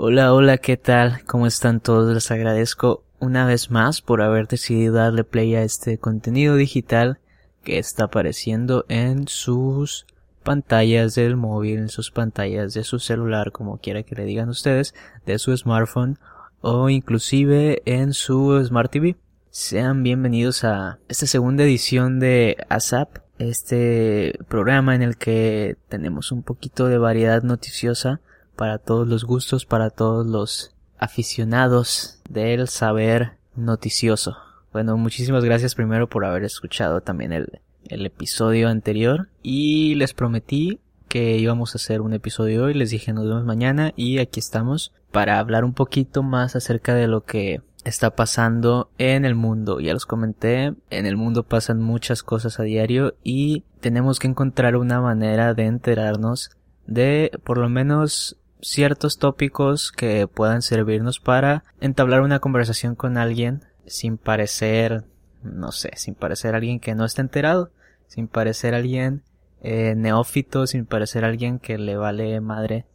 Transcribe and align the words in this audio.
Hola, 0.00 0.32
hola, 0.32 0.58
¿qué 0.58 0.76
tal? 0.76 1.24
¿Cómo 1.24 1.48
están 1.48 1.80
todos? 1.80 2.14
Les 2.14 2.30
agradezco 2.30 3.02
una 3.18 3.44
vez 3.46 3.72
más 3.72 4.00
por 4.00 4.22
haber 4.22 4.46
decidido 4.46 4.94
darle 4.94 5.24
play 5.24 5.56
a 5.56 5.64
este 5.64 5.98
contenido 5.98 6.54
digital 6.54 7.18
que 7.64 7.80
está 7.80 8.04
apareciendo 8.04 8.84
en 8.88 9.26
sus 9.26 10.06
pantallas 10.44 11.16
del 11.16 11.34
móvil, 11.34 11.80
en 11.80 11.88
sus 11.88 12.12
pantallas 12.12 12.74
de 12.74 12.84
su 12.84 13.00
celular, 13.00 13.50
como 13.50 13.78
quiera 13.78 14.04
que 14.04 14.14
le 14.14 14.24
digan 14.24 14.48
ustedes, 14.48 14.94
de 15.26 15.36
su 15.40 15.56
smartphone 15.56 16.20
o 16.60 16.88
inclusive 16.90 17.82
en 17.84 18.12
su 18.12 18.64
Smart 18.64 18.92
TV. 18.92 19.16
Sean 19.50 20.04
bienvenidos 20.04 20.62
a 20.62 21.00
esta 21.08 21.26
segunda 21.26 21.64
edición 21.64 22.20
de 22.20 22.56
ASAP, 22.68 23.16
este 23.40 24.38
programa 24.46 24.94
en 24.94 25.02
el 25.02 25.16
que 25.16 25.76
tenemos 25.88 26.30
un 26.30 26.44
poquito 26.44 26.86
de 26.86 26.98
variedad 26.98 27.42
noticiosa 27.42 28.20
para 28.58 28.78
todos 28.78 29.06
los 29.06 29.24
gustos, 29.24 29.64
para 29.64 29.88
todos 29.88 30.26
los 30.26 30.74
aficionados 30.98 32.20
del 32.28 32.66
saber 32.66 33.38
noticioso. 33.54 34.36
Bueno, 34.72 34.96
muchísimas 34.96 35.44
gracias 35.44 35.76
primero 35.76 36.08
por 36.08 36.24
haber 36.24 36.42
escuchado 36.42 37.00
también 37.00 37.32
el, 37.32 37.60
el 37.84 38.04
episodio 38.04 38.68
anterior 38.68 39.28
y 39.44 39.94
les 39.94 40.12
prometí 40.12 40.80
que 41.08 41.38
íbamos 41.38 41.74
a 41.74 41.78
hacer 41.78 42.00
un 42.00 42.14
episodio 42.14 42.64
hoy, 42.64 42.74
les 42.74 42.90
dije 42.90 43.12
nos 43.12 43.28
vemos 43.28 43.44
mañana 43.44 43.92
y 43.94 44.18
aquí 44.18 44.40
estamos 44.40 44.92
para 45.12 45.38
hablar 45.38 45.64
un 45.64 45.72
poquito 45.72 46.24
más 46.24 46.56
acerca 46.56 46.94
de 46.94 47.06
lo 47.06 47.24
que 47.24 47.62
está 47.84 48.16
pasando 48.16 48.90
en 48.98 49.24
el 49.24 49.36
mundo. 49.36 49.78
Ya 49.78 49.94
los 49.94 50.04
comenté, 50.04 50.74
en 50.90 51.06
el 51.06 51.16
mundo 51.16 51.44
pasan 51.44 51.80
muchas 51.80 52.24
cosas 52.24 52.58
a 52.58 52.64
diario 52.64 53.14
y 53.22 53.62
tenemos 53.80 54.18
que 54.18 54.26
encontrar 54.26 54.74
una 54.74 55.00
manera 55.00 55.54
de 55.54 55.66
enterarnos 55.66 56.50
de 56.88 57.30
por 57.44 57.58
lo 57.58 57.68
menos 57.68 58.36
ciertos 58.60 59.18
tópicos 59.18 59.92
que 59.92 60.26
puedan 60.26 60.62
servirnos 60.62 61.20
para 61.20 61.64
entablar 61.80 62.22
una 62.22 62.40
conversación 62.40 62.94
con 62.94 63.16
alguien 63.16 63.64
sin 63.86 64.18
parecer, 64.18 65.04
no 65.42 65.72
sé, 65.72 65.92
sin 65.96 66.14
parecer 66.14 66.54
alguien 66.54 66.80
que 66.80 66.94
no 66.94 67.04
esté 67.04 67.22
enterado, 67.22 67.70
sin 68.06 68.28
parecer 68.28 68.74
alguien 68.74 69.22
eh, 69.62 69.94
neófito, 69.96 70.66
sin 70.66 70.86
parecer 70.86 71.24
alguien 71.24 71.58
que 71.58 71.78
le 71.78 71.96
vale 71.96 72.40
madre 72.40 72.86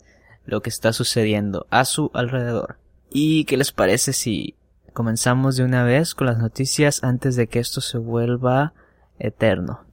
lo 0.45 0.61
que 0.61 0.69
está 0.69 0.93
sucediendo 0.93 1.67
a 1.69 1.85
su 1.85 2.11
alrededor. 2.13 2.77
¿Y 3.09 3.45
qué 3.45 3.57
les 3.57 3.71
parece 3.71 4.13
si 4.13 4.55
comenzamos 4.93 5.55
de 5.55 5.63
una 5.63 5.83
vez 5.83 6.15
con 6.15 6.27
las 6.27 6.37
noticias 6.37 7.03
antes 7.03 7.35
de 7.35 7.47
que 7.47 7.59
esto 7.59 7.81
se 7.81 7.97
vuelva 7.97 8.73
eterno? 9.19 9.85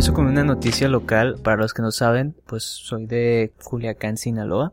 Empiezo 0.00 0.14
con 0.14 0.28
una 0.28 0.44
noticia 0.44 0.88
local. 0.88 1.36
Para 1.44 1.58
los 1.58 1.74
que 1.74 1.82
no 1.82 1.90
saben, 1.90 2.34
pues 2.46 2.64
soy 2.64 3.04
de 3.04 3.52
Culiacán, 3.62 4.16
Sinaloa. 4.16 4.72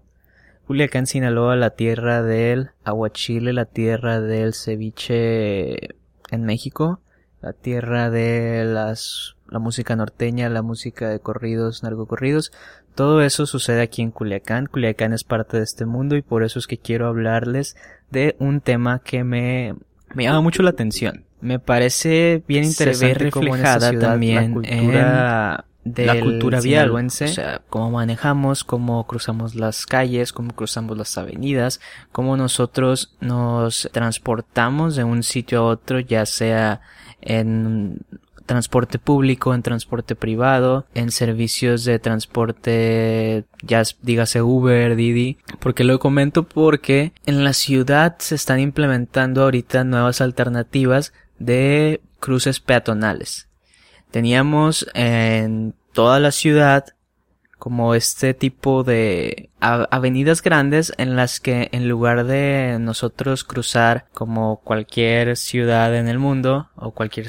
Culiacán, 0.67 1.05
Sinaloa, 1.05 1.57
la 1.57 1.71
tierra 1.71 2.23
del 2.23 2.69
aguachile, 2.85 3.51
la 3.51 3.65
tierra 3.65 4.21
del 4.21 4.53
ceviche 4.53 5.95
en 6.31 6.45
México, 6.45 7.01
la 7.41 7.51
tierra 7.51 8.09
de 8.09 8.63
las, 8.63 9.35
la 9.49 9.59
música 9.59 9.97
norteña, 9.97 10.47
la 10.47 10.61
música 10.61 11.09
de 11.09 11.19
corridos, 11.19 11.83
narcocorridos. 11.83 12.53
Todo 12.95 13.21
eso 13.21 13.45
sucede 13.45 13.81
aquí 13.81 14.01
en 14.01 14.11
Culiacán. 14.11 14.67
Culiacán 14.67 15.11
es 15.11 15.25
parte 15.25 15.57
de 15.57 15.63
este 15.63 15.85
mundo 15.85 16.15
y 16.15 16.21
por 16.21 16.45
eso 16.45 16.57
es 16.57 16.67
que 16.67 16.77
quiero 16.77 17.05
hablarles 17.05 17.75
de 18.11 18.37
un 18.39 18.61
tema 18.61 18.99
que 18.99 19.25
me, 19.25 19.75
me 20.15 20.23
llama 20.23 20.39
mucho 20.39 20.63
la 20.63 20.69
atención. 20.69 21.26
Me 21.41 21.59
parece 21.59 22.43
bien 22.47 22.63
interesante 22.63 23.25
ve 23.25 23.29
reflejada 23.29 23.89
ciudad, 23.89 24.09
también 24.09 24.53
la 24.53 24.53
cultura 24.53 25.65
del 25.83 26.07
la 26.07 26.19
cultura 26.19 26.59
vial, 26.59 26.91
o 26.91 27.09
sea, 27.09 27.61
cómo 27.69 27.91
manejamos, 27.91 28.63
cómo 28.63 29.05
cruzamos 29.07 29.55
las 29.55 29.85
calles, 29.85 30.33
cómo 30.33 30.53
cruzamos 30.53 30.97
las 30.97 31.17
avenidas, 31.17 31.79
cómo 32.11 32.35
nosotros 32.35 33.15
nos 33.21 33.89
transportamos 33.93 34.95
de 34.95 35.03
un 35.03 35.23
sitio 35.23 35.59
a 35.59 35.63
otro, 35.63 35.99
ya 35.99 36.25
sea 36.25 36.81
en 37.21 38.01
transporte 38.45 38.97
público, 38.97 39.53
en 39.53 39.61
transporte 39.61 40.15
privado, 40.15 40.87
en 40.95 41.11
servicios 41.11 41.83
de 41.83 41.99
transporte, 41.99 43.45
ya 43.61 43.83
dígase 44.01 44.41
Uber, 44.41 44.95
Didi, 44.95 45.37
porque 45.59 45.83
lo 45.83 45.99
comento 45.99 46.43
porque 46.43 47.11
en 47.25 47.43
la 47.43 47.53
ciudad 47.53 48.15
se 48.19 48.35
están 48.35 48.59
implementando 48.59 49.43
ahorita 49.43 49.83
nuevas 49.83 50.21
alternativas 50.21 51.13
de 51.39 52.01
cruces 52.19 52.59
peatonales. 52.59 53.47
Teníamos 54.11 54.87
en 54.93 55.73
toda 55.93 56.19
la 56.19 56.31
ciudad 56.31 56.85
como 57.57 57.95
este 57.95 58.33
tipo 58.33 58.83
de 58.83 59.49
avenidas 59.59 60.41
grandes 60.41 60.93
en 60.97 61.15
las 61.15 61.39
que 61.39 61.69
en 61.71 61.89
lugar 61.89 62.25
de 62.25 62.77
nosotros 62.79 63.43
cruzar 63.43 64.05
como 64.13 64.57
cualquier 64.57 65.35
ciudad 65.37 65.95
en 65.95 66.07
el 66.07 66.19
mundo 66.19 66.69
o 66.75 66.91
cualquier 66.91 67.27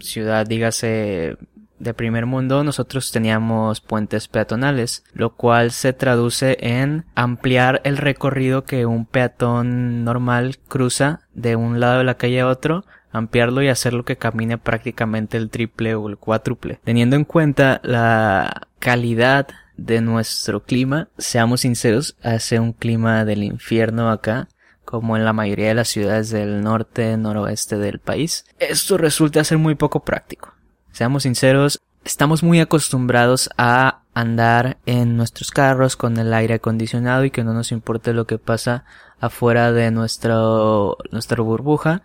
ciudad 0.00 0.44
dígase 0.44 1.36
de 1.78 1.94
primer 1.94 2.26
mundo 2.26 2.64
nosotros 2.64 3.12
teníamos 3.12 3.80
puentes 3.80 4.26
peatonales 4.26 5.04
lo 5.12 5.36
cual 5.36 5.70
se 5.70 5.92
traduce 5.92 6.58
en 6.60 7.06
ampliar 7.14 7.80
el 7.84 7.96
recorrido 7.96 8.64
que 8.64 8.86
un 8.86 9.06
peatón 9.06 10.04
normal 10.04 10.58
cruza 10.68 11.20
de 11.32 11.54
un 11.54 11.78
lado 11.78 11.98
de 11.98 12.04
la 12.04 12.16
calle 12.16 12.40
a 12.40 12.48
otro 12.48 12.84
ampliarlo 13.12 13.62
y 13.62 13.68
hacerlo 13.68 14.04
que 14.04 14.16
camine 14.16 14.58
prácticamente 14.58 15.36
el 15.36 15.50
triple 15.50 15.94
o 15.94 16.08
el 16.08 16.16
cuádruple. 16.16 16.80
Teniendo 16.84 17.16
en 17.16 17.24
cuenta 17.24 17.80
la 17.82 18.68
calidad 18.78 19.48
de 19.76 20.00
nuestro 20.00 20.62
clima, 20.62 21.08
seamos 21.18 21.62
sinceros, 21.62 22.16
hace 22.22 22.60
un 22.60 22.72
clima 22.72 23.24
del 23.24 23.42
infierno 23.42 24.10
acá, 24.10 24.48
como 24.84 25.16
en 25.16 25.24
la 25.24 25.32
mayoría 25.32 25.68
de 25.68 25.74
las 25.74 25.88
ciudades 25.88 26.30
del 26.30 26.62
norte, 26.62 27.16
noroeste 27.16 27.78
del 27.78 28.00
país. 28.00 28.44
Esto 28.58 28.98
resulta 28.98 29.44
ser 29.44 29.58
muy 29.58 29.74
poco 29.74 30.00
práctico. 30.00 30.52
Seamos 30.92 31.22
sinceros, 31.22 31.80
estamos 32.04 32.42
muy 32.42 32.60
acostumbrados 32.60 33.50
a 33.56 34.02
andar 34.12 34.78
en 34.86 35.16
nuestros 35.16 35.50
carros 35.50 35.96
con 35.96 36.18
el 36.18 36.34
aire 36.34 36.54
acondicionado 36.54 37.24
y 37.24 37.30
que 37.30 37.44
no 37.44 37.54
nos 37.54 37.72
importe 37.72 38.12
lo 38.12 38.26
que 38.26 38.38
pasa 38.38 38.84
afuera 39.20 39.72
de 39.72 39.90
nuestro, 39.90 40.98
nuestra 41.10 41.40
burbuja 41.42 42.02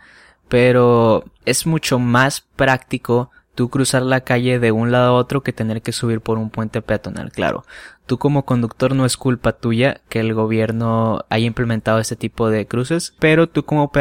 pero 0.47 1.23
es 1.45 1.65
mucho 1.65 1.99
más 1.99 2.41
práctico 2.41 3.31
tú 3.55 3.69
cruzar 3.69 4.03
la 4.03 4.21
calle 4.21 4.59
de 4.59 4.71
un 4.71 4.91
lado 4.91 5.15
a 5.15 5.19
otro 5.19 5.41
que 5.41 5.53
tener 5.53 5.81
que 5.81 5.93
subir 5.93 6.21
por 6.21 6.37
un 6.37 6.49
puente 6.49 6.81
peatonal, 6.81 7.31
claro. 7.31 7.65
Tú 8.05 8.19
como 8.19 8.45
conductor 8.45 8.93
no 8.93 9.05
es 9.05 9.17
culpa 9.17 9.53
tuya 9.53 10.01
que 10.09 10.19
el 10.19 10.33
gobierno 10.33 11.25
haya 11.29 11.47
implementado 11.47 11.97
este 11.99 12.15
tipo 12.15 12.49
de 12.49 12.67
cruces, 12.67 13.15
pero 13.17 13.47
tú 13.47 13.63
como, 13.63 13.91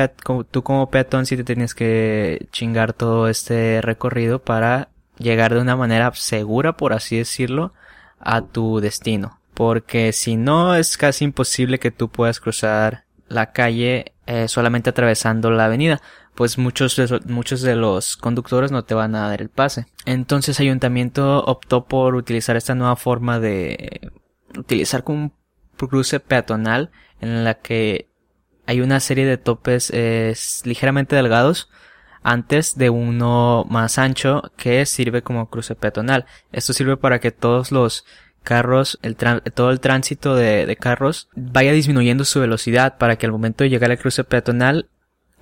como 0.62 0.90
peatón 0.90 1.24
sí 1.24 1.36
te 1.36 1.44
tienes 1.44 1.74
que 1.74 2.48
chingar 2.50 2.92
todo 2.92 3.28
este 3.28 3.80
recorrido 3.80 4.40
para 4.40 4.88
llegar 5.18 5.54
de 5.54 5.60
una 5.60 5.76
manera 5.76 6.12
segura, 6.14 6.76
por 6.76 6.92
así 6.92 7.16
decirlo, 7.16 7.72
a 8.18 8.42
tu 8.42 8.80
destino. 8.80 9.38
Porque 9.54 10.12
si 10.12 10.36
no 10.36 10.74
es 10.74 10.98
casi 10.98 11.24
imposible 11.24 11.78
que 11.78 11.92
tú 11.92 12.08
puedas 12.08 12.40
cruzar 12.40 13.04
la 13.28 13.52
calle 13.52 14.12
eh, 14.26 14.48
solamente 14.48 14.90
atravesando 14.90 15.50
la 15.50 15.66
avenida 15.66 16.02
pues 16.34 16.58
muchos 16.58 16.96
de, 16.96 17.20
muchos 17.26 17.62
de 17.62 17.76
los 17.76 18.16
conductores 18.16 18.72
no 18.72 18.84
te 18.84 18.94
van 18.94 19.14
a 19.14 19.28
dar 19.28 19.40
el 19.40 19.50
pase. 19.50 19.86
Entonces 20.04 20.60
Ayuntamiento 20.60 21.44
optó 21.44 21.86
por 21.86 22.14
utilizar 22.14 22.56
esta 22.56 22.74
nueva 22.74 22.96
forma 22.96 23.38
de 23.40 24.10
utilizar 24.56 25.04
como 25.04 25.18
un 25.18 25.32
cruce 25.76 26.20
peatonal 26.20 26.90
en 27.20 27.44
la 27.44 27.54
que 27.54 28.08
hay 28.66 28.80
una 28.80 29.00
serie 29.00 29.26
de 29.26 29.38
topes 29.38 29.92
ligeramente 30.64 31.16
delgados 31.16 31.68
antes 32.22 32.76
de 32.76 32.90
uno 32.90 33.66
más 33.68 33.98
ancho 33.98 34.42
que 34.56 34.86
sirve 34.86 35.22
como 35.22 35.50
cruce 35.50 35.74
peatonal. 35.74 36.24
Esto 36.52 36.72
sirve 36.72 36.96
para 36.96 37.20
que 37.20 37.30
todos 37.30 37.70
los 37.70 38.04
carros, 38.42 38.98
el 39.02 39.16
todo 39.16 39.70
el 39.70 39.80
tránsito 39.80 40.34
de, 40.34 40.66
de 40.66 40.76
carros 40.76 41.28
vaya 41.34 41.72
disminuyendo 41.72 42.24
su 42.24 42.40
velocidad 42.40 42.98
para 42.98 43.16
que 43.16 43.26
al 43.26 43.32
momento 43.32 43.64
de 43.64 43.70
llegar 43.70 43.90
al 43.90 43.98
cruce 43.98 44.24
peatonal 44.24 44.88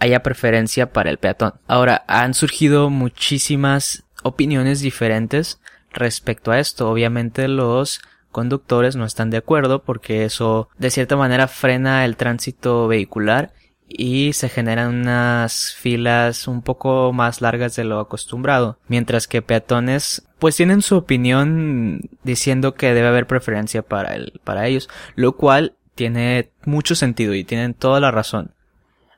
haya 0.03 0.25
preferencia 0.25 0.93
para 0.93 1.11
el 1.11 1.19
peatón. 1.19 1.55
Ahora, 1.69 2.05
han 2.09 2.35
surgido 2.35 2.91
muchísimas 2.91 4.03
opiniones 4.25 4.81
diferentes 4.81 5.61
respecto 5.93 6.51
a 6.51 6.59
esto. 6.59 6.91
Obviamente 6.91 7.47
los 7.47 8.01
conductores 8.33 8.97
no 8.97 9.05
están 9.05 9.31
de 9.31 9.37
acuerdo 9.37 9.85
porque 9.85 10.25
eso 10.25 10.69
de 10.77 10.91
cierta 10.91 11.17
manera 11.17 11.47
frena 11.47 12.05
el 12.05 12.17
tránsito 12.17 12.89
vehicular 12.89 13.53
y 13.87 14.33
se 14.33 14.49
generan 14.49 14.93
unas 14.93 15.73
filas 15.75 16.49
un 16.49 16.63
poco 16.63 17.13
más 17.13 17.41
largas 17.41 17.77
de 17.77 17.85
lo 17.85 18.01
acostumbrado, 18.01 18.79
mientras 18.89 19.29
que 19.29 19.41
peatones 19.41 20.27
pues 20.41 20.57
tienen 20.57 20.83
su 20.83 20.97
opinión 20.97 22.01
diciendo 22.25 22.75
que 22.75 22.93
debe 22.93 23.07
haber 23.07 23.29
preferencia 23.29 23.83
para 23.83 24.17
el 24.17 24.41
para 24.43 24.67
ellos, 24.67 24.89
lo 25.15 25.37
cual 25.37 25.77
tiene 25.95 26.51
mucho 26.65 26.97
sentido 26.97 27.35
y 27.35 27.45
tienen 27.45 27.75
toda 27.75 28.01
la 28.01 28.11
razón. 28.11 28.53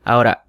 Ahora, 0.03 0.45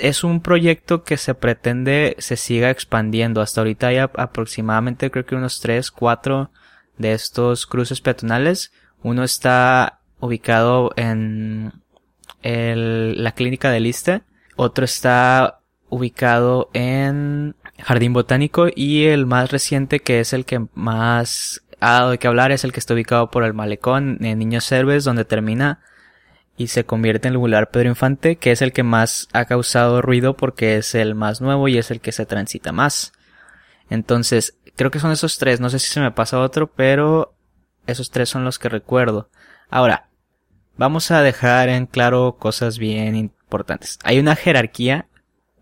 es 0.00 0.24
un 0.24 0.40
proyecto 0.40 1.04
que 1.04 1.16
se 1.16 1.34
pretende 1.34 2.16
se 2.18 2.36
siga 2.36 2.70
expandiendo. 2.70 3.40
Hasta 3.40 3.60
ahorita 3.60 3.88
hay 3.88 3.98
aproximadamente 3.98 5.10
creo 5.10 5.26
que 5.26 5.34
unos 5.34 5.60
3, 5.60 5.90
4 5.90 6.50
de 6.98 7.12
estos 7.12 7.66
cruces 7.66 8.00
peatonales. 8.00 8.72
Uno 9.02 9.24
está 9.24 10.00
ubicado 10.20 10.92
en 10.96 11.72
la 12.42 13.32
clínica 13.32 13.70
de 13.70 13.80
Liste. 13.80 14.22
Otro 14.56 14.84
está 14.84 15.60
ubicado 15.88 16.70
en 16.72 17.54
Jardín 17.78 18.12
Botánico 18.12 18.66
y 18.74 19.04
el 19.04 19.26
más 19.26 19.50
reciente 19.50 20.00
que 20.00 20.20
es 20.20 20.32
el 20.32 20.44
que 20.44 20.66
más 20.74 21.62
ha 21.80 21.92
dado 21.92 22.10
de 22.10 22.18
que 22.18 22.26
hablar 22.26 22.50
es 22.52 22.64
el 22.64 22.72
que 22.72 22.80
está 22.80 22.94
ubicado 22.94 23.30
por 23.30 23.44
el 23.44 23.54
malecón 23.54 24.18
en 24.24 24.38
Niños 24.38 24.64
Cerves 24.64 25.04
donde 25.04 25.24
termina 25.24 25.80
y 26.56 26.68
se 26.68 26.84
convierte 26.84 27.28
en 27.28 27.34
el 27.34 27.40
lugar 27.40 27.70
Pedro 27.70 27.88
Infante 27.88 28.36
que 28.36 28.52
es 28.52 28.62
el 28.62 28.72
que 28.72 28.82
más 28.82 29.28
ha 29.32 29.44
causado 29.44 30.02
ruido 30.02 30.36
porque 30.36 30.76
es 30.76 30.94
el 30.94 31.14
más 31.14 31.40
nuevo 31.40 31.68
y 31.68 31.78
es 31.78 31.90
el 31.90 32.00
que 32.00 32.12
se 32.12 32.26
transita 32.26 32.72
más. 32.72 33.12
Entonces, 33.90 34.56
creo 34.76 34.90
que 34.90 35.00
son 35.00 35.12
esos 35.12 35.38
tres, 35.38 35.60
no 35.60 35.70
sé 35.70 35.78
si 35.78 35.88
se 35.88 36.00
me 36.00 36.10
pasa 36.10 36.40
otro, 36.40 36.68
pero 36.68 37.34
esos 37.86 38.10
tres 38.10 38.28
son 38.28 38.44
los 38.44 38.58
que 38.58 38.68
recuerdo. 38.68 39.28
Ahora, 39.68 40.08
vamos 40.76 41.10
a 41.10 41.22
dejar 41.22 41.68
en 41.68 41.86
claro 41.86 42.36
cosas 42.38 42.78
bien 42.78 43.16
importantes. 43.16 43.98
Hay 44.04 44.18
una 44.18 44.36
jerarquía 44.36 45.08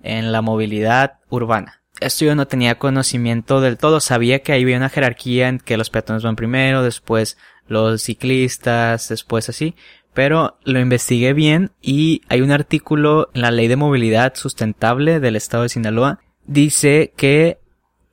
en 0.03 0.33
la 0.33 0.43
movilidad 0.43 1.21
urbana. 1.29 1.83
Esto 2.01 2.25
yo 2.25 2.35
no 2.35 2.49
tenía 2.49 2.79
conocimiento 2.79 3.61
del 3.61 3.79
todo, 3.79 4.01
sabía 4.01 4.41
que 4.41 4.53
había 4.53 4.77
una 4.77 4.89
jerarquía 4.89 5.49
en 5.49 5.59
que 5.59 5.77
los 5.77 5.91
peatones 5.91 6.23
van 6.23 6.37
primero, 6.37 6.83
después 6.83 7.39
los 7.69 8.03
ciclistas, 8.03 9.09
después 9.09 9.49
así, 9.49 9.77
pero 10.15 10.59
lo 10.65 10.81
investigué 10.81 11.33
bien 11.33 11.73
y 11.81 12.23
hay 12.29 12.41
un 12.41 12.51
artículo 12.51 13.31
en 13.35 13.43
la 13.43 13.51
Ley 13.51 13.69
de 13.69 13.77
Movilidad 13.77 14.35
Sustentable 14.35 15.21
del 15.21 15.37
Estado 15.37 15.65
de 15.65 15.69
Sinaloa, 15.71 16.21
dice 16.45 17.13
que 17.17 17.59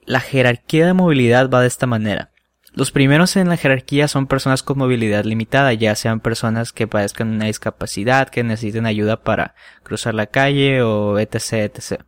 la 0.05 0.19
jerarquía 0.19 0.87
de 0.87 0.93
movilidad 0.93 1.49
va 1.49 1.61
de 1.61 1.67
esta 1.67 1.87
manera. 1.87 2.31
Los 2.73 2.91
primeros 2.91 3.35
en 3.35 3.49
la 3.49 3.57
jerarquía 3.57 4.07
son 4.07 4.27
personas 4.27 4.63
con 4.63 4.77
movilidad 4.77 5.25
limitada, 5.25 5.73
ya 5.73 5.95
sean 5.95 6.19
personas 6.19 6.71
que 6.71 6.87
padezcan 6.87 7.29
una 7.29 7.45
discapacidad, 7.45 8.29
que 8.29 8.43
necesiten 8.43 8.85
ayuda 8.85 9.21
para 9.21 9.55
cruzar 9.83 10.13
la 10.13 10.27
calle 10.27 10.81
o 10.81 11.17
etc. 11.19 11.53
etc. 11.53 12.03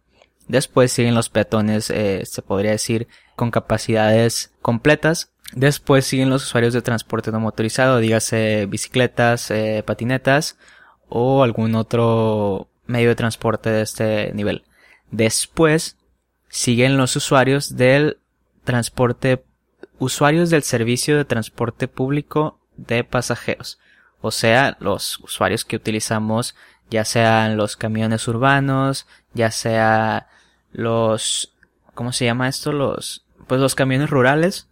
Después 0.47 0.91
siguen 0.91 1.15
los 1.15 1.29
peatones, 1.29 1.89
eh, 1.89 2.23
se 2.25 2.41
podría 2.41 2.71
decir, 2.71 3.07
con 3.35 3.51
capacidades 3.51 4.53
completas. 4.61 5.31
Después 5.53 6.05
siguen 6.05 6.29
los 6.29 6.43
usuarios 6.43 6.73
de 6.73 6.81
transporte 6.81 7.31
no 7.31 7.39
motorizado, 7.39 7.99
dígase 7.99 8.67
bicicletas, 8.67 9.51
eh, 9.51 9.83
patinetas 9.85 10.57
o 11.09 11.43
algún 11.43 11.75
otro 11.75 12.69
medio 12.85 13.09
de 13.09 13.15
transporte 13.15 13.69
de 13.69 13.81
este 13.81 14.31
nivel. 14.33 14.63
Después 15.11 15.97
siguen 16.47 16.97
los 16.97 17.15
usuarios 17.15 17.75
del 17.75 18.17
transporte 18.63 19.43
usuarios 19.99 20.49
del 20.49 20.63
servicio 20.63 21.17
de 21.17 21.25
transporte 21.25 21.87
público 21.87 22.59
de 22.75 23.03
pasajeros, 23.03 23.79
o 24.21 24.31
sea, 24.31 24.77
los 24.79 25.19
usuarios 25.19 25.65
que 25.65 25.75
utilizamos 25.75 26.55
ya 26.89 27.05
sean 27.05 27.57
los 27.57 27.77
camiones 27.77 28.27
urbanos, 28.27 29.05
ya 29.33 29.51
sea 29.51 30.27
los 30.71 31.53
¿cómo 31.93 32.13
se 32.13 32.25
llama 32.25 32.47
esto? 32.47 32.71
los 32.71 33.25
pues 33.47 33.59
los 33.59 33.75
camiones 33.75 34.09
rurales 34.09 34.67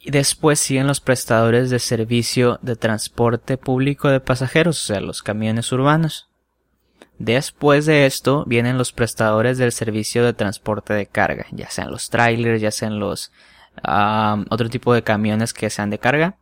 y 0.00 0.10
después 0.10 0.60
siguen 0.60 0.86
los 0.86 1.00
prestadores 1.00 1.70
de 1.70 1.78
servicio 1.78 2.58
de 2.62 2.76
transporte 2.76 3.56
público 3.56 4.08
de 4.08 4.20
pasajeros, 4.20 4.82
o 4.82 4.86
sea, 4.86 5.00
los 5.00 5.22
camiones 5.22 5.72
urbanos. 5.72 6.28
Después 7.18 7.84
de 7.84 8.06
esto 8.06 8.44
vienen 8.46 8.78
los 8.78 8.92
prestadores 8.92 9.58
del 9.58 9.72
servicio 9.72 10.24
de 10.24 10.34
transporte 10.34 10.94
de 10.94 11.06
carga, 11.06 11.46
ya 11.50 11.68
sean 11.68 11.90
los 11.90 12.10
trailers, 12.10 12.60
ya 12.60 12.70
sean 12.70 13.00
los 13.00 13.32
otro 14.50 14.68
tipo 14.68 14.94
de 14.94 15.02
camiones 15.02 15.52
que 15.52 15.70
sean 15.70 15.90
de 15.90 15.98
carga. 15.98 16.36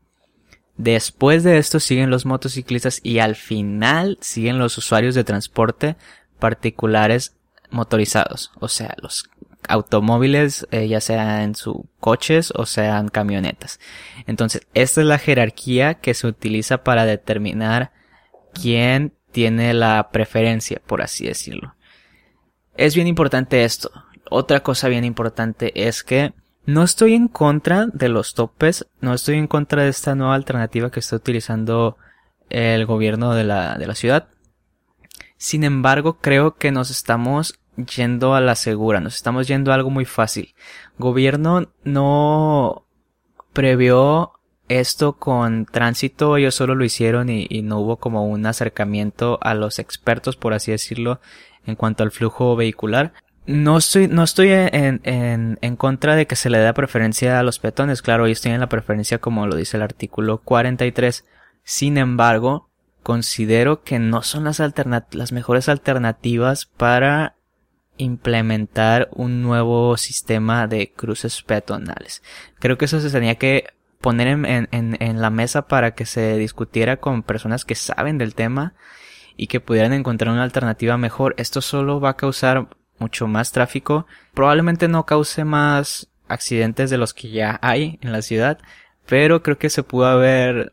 Después 0.76 1.42
de 1.42 1.56
esto 1.56 1.80
siguen 1.80 2.10
los 2.10 2.26
motociclistas 2.26 3.00
y 3.02 3.18
al 3.18 3.36
final 3.36 4.18
siguen 4.20 4.58
los 4.58 4.76
usuarios 4.76 5.14
de 5.14 5.24
transporte 5.24 5.96
particulares 6.38 7.34
motorizados, 7.70 8.52
o 8.60 8.68
sea, 8.68 8.94
los 9.00 9.24
automóviles, 9.68 10.66
eh, 10.70 10.88
ya 10.88 11.00
sean 11.00 11.54
su 11.54 11.88
coches 12.00 12.52
o 12.54 12.66
sean 12.66 13.08
camionetas. 13.08 13.80
Entonces, 14.26 14.66
esta 14.74 15.00
es 15.00 15.06
la 15.06 15.18
jerarquía 15.18 15.94
que 15.94 16.14
se 16.14 16.26
utiliza 16.26 16.84
para 16.84 17.04
determinar 17.04 17.92
quién 18.52 19.12
tiene 19.32 19.74
la 19.74 20.10
preferencia, 20.10 20.80
por 20.86 21.02
así 21.02 21.26
decirlo. 21.26 21.74
Es 22.76 22.94
bien 22.94 23.06
importante 23.06 23.64
esto. 23.64 23.90
Otra 24.30 24.60
cosa 24.60 24.88
bien 24.88 25.04
importante 25.04 25.86
es 25.86 26.02
que 26.02 26.32
no 26.64 26.82
estoy 26.82 27.14
en 27.14 27.28
contra 27.28 27.86
de 27.86 28.08
los 28.08 28.34
topes, 28.34 28.86
no 29.00 29.14
estoy 29.14 29.36
en 29.36 29.46
contra 29.46 29.84
de 29.84 29.90
esta 29.90 30.14
nueva 30.14 30.34
alternativa 30.34 30.90
que 30.90 31.00
está 31.00 31.16
utilizando 31.16 31.96
el 32.50 32.86
gobierno 32.86 33.34
de 33.34 33.44
la, 33.44 33.78
de 33.78 33.86
la 33.86 33.94
ciudad. 33.94 34.28
Sin 35.36 35.64
embargo, 35.64 36.18
creo 36.18 36.56
que 36.56 36.72
nos 36.72 36.90
estamos 36.90 37.58
yendo 37.76 38.34
a 38.34 38.40
la 38.40 38.54
segura, 38.54 39.00
nos 39.00 39.16
estamos 39.16 39.46
yendo 39.48 39.70
a 39.70 39.74
algo 39.74 39.90
muy 39.90 40.04
fácil. 40.04 40.54
Gobierno 40.98 41.68
no 41.84 42.86
previó 43.52 44.32
esto 44.68 45.14
con 45.14 45.66
tránsito, 45.66 46.36
ellos 46.36 46.54
solo 46.54 46.74
lo 46.74 46.84
hicieron 46.84 47.28
y, 47.28 47.46
no 47.62 47.78
hubo 47.78 47.96
como 47.98 48.26
un 48.26 48.46
acercamiento 48.46 49.38
a 49.42 49.54
los 49.54 49.78
expertos, 49.78 50.36
por 50.36 50.54
así 50.54 50.72
decirlo, 50.72 51.20
en 51.64 51.76
cuanto 51.76 52.02
al 52.02 52.10
flujo 52.10 52.56
vehicular. 52.56 53.12
No 53.46 53.78
estoy, 53.78 54.08
no 54.08 54.24
estoy 54.24 54.50
en, 54.50 55.00
en, 55.04 55.58
en, 55.60 55.76
contra 55.76 56.16
de 56.16 56.26
que 56.26 56.34
se 56.34 56.50
le 56.50 56.58
dé 56.58 56.72
preferencia 56.74 57.38
a 57.38 57.44
los 57.44 57.60
peatones. 57.60 58.02
Claro, 58.02 58.26
ellos 58.26 58.40
tienen 58.40 58.60
la 58.60 58.68
preferencia 58.68 59.18
como 59.18 59.46
lo 59.46 59.54
dice 59.54 59.76
el 59.76 59.84
artículo 59.84 60.38
43. 60.38 61.24
Sin 61.62 61.96
embargo, 61.96 62.68
considero 63.04 63.84
que 63.84 64.00
no 64.00 64.22
son 64.22 64.42
las, 64.42 64.60
las 65.12 65.30
mejores 65.30 65.68
alternativas 65.68 66.66
para 66.66 67.35
implementar 67.98 69.08
un 69.12 69.42
nuevo 69.42 69.96
sistema 69.96 70.66
de 70.66 70.92
cruces 70.92 71.42
peatonales. 71.42 72.22
Creo 72.58 72.78
que 72.78 72.86
eso 72.86 73.00
se 73.00 73.10
tenía 73.10 73.36
que 73.36 73.68
poner 74.00 74.28
en, 74.28 75.20
la 75.20 75.30
mesa 75.30 75.66
para 75.66 75.94
que 75.94 76.06
se 76.06 76.36
discutiera 76.36 76.98
con 76.98 77.22
personas 77.22 77.64
que 77.64 77.74
saben 77.74 78.18
del 78.18 78.34
tema 78.34 78.74
y 79.36 79.48
que 79.48 79.60
pudieran 79.60 79.92
encontrar 79.92 80.32
una 80.32 80.44
alternativa 80.44 80.96
mejor. 80.96 81.34
Esto 81.38 81.60
solo 81.60 82.00
va 82.00 82.10
a 82.10 82.16
causar 82.16 82.68
mucho 82.98 83.26
más 83.26 83.52
tráfico. 83.52 84.06
Probablemente 84.32 84.88
no 84.88 85.06
cause 85.06 85.44
más 85.44 86.08
accidentes 86.28 86.90
de 86.90 86.98
los 86.98 87.14
que 87.14 87.30
ya 87.30 87.58
hay 87.62 87.98
en 88.00 88.12
la 88.12 88.22
ciudad, 88.22 88.58
pero 89.06 89.42
creo 89.42 89.58
que 89.58 89.70
se 89.70 89.82
pudo 89.82 90.06
haber 90.06 90.72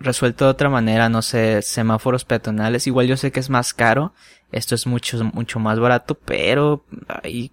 resuelto 0.00 0.46
de 0.46 0.50
otra 0.50 0.70
manera, 0.70 1.08
no 1.08 1.22
sé, 1.22 1.62
semáforos 1.62 2.24
peatonales. 2.24 2.86
Igual 2.86 3.06
yo 3.06 3.16
sé 3.16 3.30
que 3.30 3.40
es 3.40 3.50
más 3.50 3.74
caro, 3.74 4.14
esto 4.50 4.74
es 4.74 4.86
mucho, 4.86 5.22
mucho 5.32 5.60
más 5.60 5.78
barato, 5.78 6.14
pero 6.16 6.84
hay, 7.06 7.52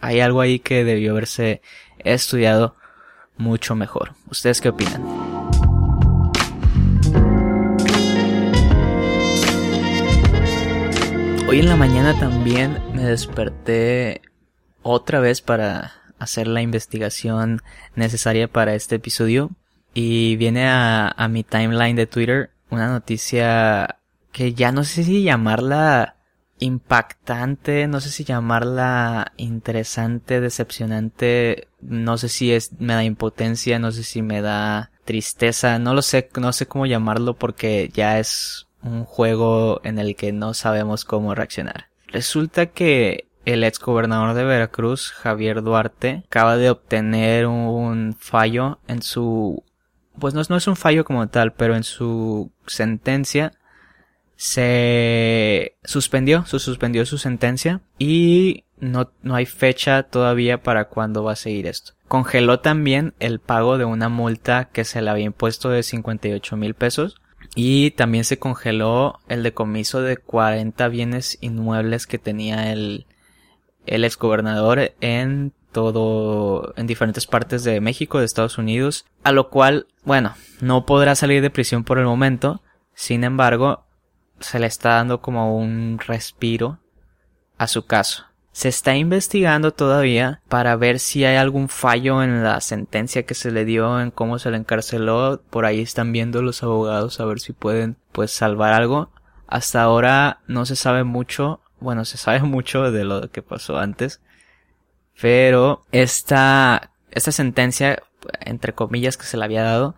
hay 0.00 0.20
algo 0.20 0.40
ahí 0.40 0.58
que 0.58 0.84
debió 0.84 1.12
haberse 1.12 1.62
estudiado 1.98 2.76
mucho 3.38 3.74
mejor. 3.76 4.14
¿Ustedes 4.28 4.60
qué 4.60 4.68
opinan? 4.70 5.02
Hoy 11.48 11.60
en 11.60 11.68
la 11.68 11.76
mañana 11.76 12.18
también 12.18 12.82
me 12.92 13.04
desperté 13.04 14.20
otra 14.82 15.20
vez 15.20 15.40
para 15.40 15.92
hacer 16.18 16.48
la 16.48 16.60
investigación 16.60 17.62
necesaria 17.94 18.48
para 18.48 18.74
este 18.74 18.96
episodio 18.96 19.50
y 19.96 20.36
viene 20.36 20.68
a, 20.68 21.08
a 21.08 21.26
mi 21.28 21.42
timeline 21.42 21.96
de 21.96 22.06
Twitter 22.06 22.50
una 22.68 22.88
noticia 22.88 23.96
que 24.30 24.52
ya 24.52 24.70
no 24.70 24.84
sé 24.84 25.04
si 25.04 25.22
llamarla 25.22 26.16
impactante, 26.58 27.86
no 27.86 28.00
sé 28.00 28.10
si 28.10 28.24
llamarla 28.24 29.32
interesante, 29.38 30.42
decepcionante, 30.42 31.68
no 31.80 32.18
sé 32.18 32.28
si 32.28 32.52
es 32.52 32.78
me 32.78 32.92
da 32.92 33.04
impotencia, 33.04 33.78
no 33.78 33.90
sé 33.90 34.04
si 34.04 34.20
me 34.20 34.42
da 34.42 34.90
tristeza, 35.06 35.78
no 35.78 35.94
lo 35.94 36.02
sé, 36.02 36.28
no 36.38 36.52
sé 36.52 36.66
cómo 36.66 36.84
llamarlo 36.84 37.32
porque 37.32 37.90
ya 37.94 38.18
es 38.18 38.66
un 38.82 39.04
juego 39.04 39.80
en 39.82 39.98
el 39.98 40.14
que 40.14 40.30
no 40.32 40.52
sabemos 40.52 41.06
cómo 41.06 41.34
reaccionar. 41.34 41.86
Resulta 42.08 42.66
que 42.66 43.28
el 43.46 43.64
ex 43.64 43.78
gobernador 43.78 44.34
de 44.34 44.44
Veracruz, 44.44 45.12
Javier 45.12 45.62
Duarte, 45.62 46.24
acaba 46.26 46.58
de 46.58 46.68
obtener 46.68 47.46
un 47.46 48.14
fallo 48.18 48.78
en 48.88 49.00
su... 49.00 49.64
Pues 50.18 50.34
no, 50.34 50.56
es 50.56 50.66
un 50.66 50.76
fallo 50.76 51.04
como 51.04 51.28
tal, 51.28 51.52
pero 51.52 51.76
en 51.76 51.84
su 51.84 52.50
sentencia 52.66 53.52
se 54.36 55.76
suspendió, 55.84 56.44
se 56.46 56.58
suspendió 56.58 57.06
su 57.06 57.18
sentencia 57.18 57.80
y 57.98 58.64
no, 58.78 59.10
no 59.22 59.34
hay 59.34 59.46
fecha 59.46 60.02
todavía 60.04 60.62
para 60.62 60.88
cuándo 60.88 61.24
va 61.24 61.32
a 61.32 61.36
seguir 61.36 61.66
esto. 61.66 61.92
Congeló 62.08 62.60
también 62.60 63.14
el 63.18 63.40
pago 63.40 63.78
de 63.78 63.84
una 63.84 64.08
multa 64.08 64.68
que 64.72 64.84
se 64.84 65.02
le 65.02 65.10
había 65.10 65.24
impuesto 65.24 65.70
de 65.70 65.82
58 65.82 66.56
mil 66.56 66.74
pesos 66.74 67.16
Y 67.54 67.92
también 67.92 68.24
se 68.24 68.38
congeló 68.38 69.18
el 69.28 69.42
decomiso 69.42 70.02
de 70.02 70.16
40 70.16 70.88
bienes 70.88 71.38
inmuebles 71.40 72.06
que 72.06 72.18
tenía 72.18 72.72
el, 72.72 73.06
el 73.86 74.04
exgobernador 74.04 74.92
en 75.00 75.52
todo, 75.72 76.72
en 76.76 76.86
diferentes 76.86 77.26
partes 77.26 77.64
de 77.64 77.80
México, 77.80 78.18
de 78.18 78.24
Estados 78.24 78.58
Unidos, 78.58 79.04
a 79.22 79.32
lo 79.32 79.50
cual, 79.50 79.86
bueno, 80.04 80.34
no 80.60 80.86
podrá 80.86 81.14
salir 81.14 81.42
de 81.42 81.50
prisión 81.50 81.84
por 81.84 81.98
el 81.98 82.04
momento, 82.06 82.62
sin 82.94 83.24
embargo, 83.24 83.86
se 84.40 84.58
le 84.58 84.66
está 84.66 84.90
dando 84.90 85.20
como 85.20 85.56
un 85.56 85.98
respiro 85.98 86.80
a 87.58 87.66
su 87.66 87.86
caso. 87.86 88.24
Se 88.52 88.68
está 88.68 88.96
investigando 88.96 89.72
todavía 89.72 90.40
para 90.48 90.76
ver 90.76 90.98
si 90.98 91.26
hay 91.26 91.36
algún 91.36 91.68
fallo 91.68 92.22
en 92.22 92.42
la 92.42 92.60
sentencia 92.62 93.24
que 93.24 93.34
se 93.34 93.50
le 93.50 93.66
dio, 93.66 94.00
en 94.00 94.10
cómo 94.10 94.38
se 94.38 94.50
le 94.50 94.56
encarceló. 94.56 95.42
Por 95.50 95.66
ahí 95.66 95.82
están 95.82 96.10
viendo 96.10 96.40
los 96.40 96.62
abogados 96.62 97.20
a 97.20 97.26
ver 97.26 97.38
si 97.38 97.52
pueden 97.52 97.98
pues 98.12 98.30
salvar 98.30 98.72
algo. 98.72 99.10
Hasta 99.46 99.82
ahora 99.82 100.40
no 100.46 100.64
se 100.64 100.74
sabe 100.74 101.04
mucho, 101.04 101.60
bueno, 101.80 102.06
se 102.06 102.16
sabe 102.16 102.40
mucho 102.44 102.90
de 102.90 103.04
lo 103.04 103.30
que 103.30 103.42
pasó 103.42 103.78
antes, 103.78 104.22
pero 105.20 105.84
esta, 105.92 106.90
esta 107.10 107.32
sentencia, 107.32 108.02
entre 108.40 108.74
comillas, 108.74 109.16
que 109.16 109.24
se 109.24 109.36
le 109.36 109.44
había 109.44 109.62
dado, 109.62 109.96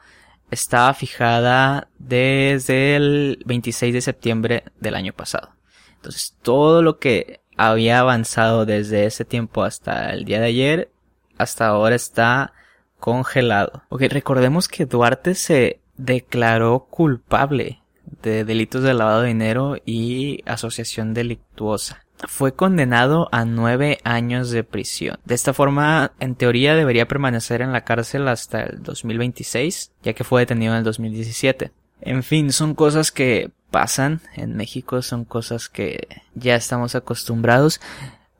estaba 0.51 0.95
fijada 0.95 1.89
desde 1.99 2.97
el 2.97 3.43
26 3.45 3.95
de 3.95 4.01
septiembre 4.01 4.65
del 4.81 4.95
año 4.95 5.13
pasado. 5.13 5.51
Entonces, 5.97 6.37
todo 6.43 6.83
lo 6.83 6.99
que 6.99 7.41
había 7.57 7.99
avanzado 7.99 8.65
desde 8.65 9.05
ese 9.05 9.25
tiempo 9.25 9.65
hasta 9.65 10.11
el 10.11 10.25
día 10.25 10.41
de 10.41 10.47
ayer, 10.47 10.91
hasta 11.37 11.67
ahora 11.67 11.97
está 11.97 12.53
congelado. 13.01 13.83
Ok, 13.89 14.03
recordemos 14.09 14.69
que 14.69 14.87
Duarte 14.87 15.35
se 15.35 15.81
declaró 15.97 16.87
culpable 16.89 17.83
de 18.23 18.45
delitos 18.45 18.83
de 18.83 18.95
lavado 18.95 19.23
de 19.23 19.29
dinero 19.29 19.77
y 19.85 20.43
asociación 20.47 21.13
delictuosa 21.13 22.07
fue 22.27 22.55
condenado 22.55 23.29
a 23.33 23.45
nueve 23.45 23.99
años 24.05 24.51
de 24.51 24.65
prisión. 24.65 25.19
De 25.25 25.35
esta 25.35 25.55
forma, 25.55 26.13
en 26.21 26.35
teoría, 26.35 26.75
debería 26.75 27.07
permanecer 27.07 27.63
en 27.63 27.73
la 27.73 27.85
cárcel 27.85 28.29
hasta 28.29 28.63
el 28.63 28.83
2026, 28.83 29.93
ya 30.03 30.13
que 30.13 30.25
fue 30.25 30.43
detenido 30.43 30.73
en 30.73 30.79
el 30.79 30.85
2017. 30.85 31.73
En 32.01 32.23
fin, 32.23 32.53
son 32.53 32.75
cosas 32.75 33.13
que 33.13 33.51
pasan 33.71 34.21
en 34.35 34.57
México, 34.57 35.03
son 35.03 35.25
cosas 35.25 35.69
que 35.69 36.09
ya 36.35 36.55
estamos 36.55 36.95
acostumbrados, 36.95 37.81